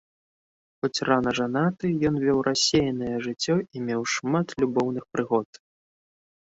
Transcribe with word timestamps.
Хоць 0.79 1.03
рана 1.09 1.33
жанаты, 1.39 1.85
ён 2.11 2.17
вёў 2.25 2.39
рассеянае 2.49 3.15
жыццё 3.29 3.55
і 3.61 3.77
меў 3.93 4.01
шмат 4.19 4.47
любоўных 4.61 5.03
прыгод. 5.17 5.49